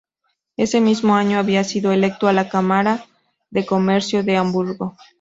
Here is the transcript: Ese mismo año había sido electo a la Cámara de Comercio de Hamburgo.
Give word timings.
Ese 0.57 0.81
mismo 0.81 1.13
año 1.15 1.37
había 1.37 1.63
sido 1.63 1.91
electo 1.91 2.27
a 2.27 2.33
la 2.33 2.49
Cámara 2.49 3.05
de 3.51 3.67
Comercio 3.67 4.23
de 4.23 4.35
Hamburgo. 4.35 4.95